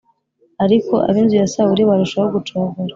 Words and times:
ariko 0.65 0.93
ab’inzu 1.09 1.35
ya 1.41 1.47
Sawuli 1.53 1.87
barushaho 1.89 2.27
gucogora. 2.35 2.73